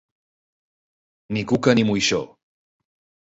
[1.37, 2.21] Ni cuca ni moixó.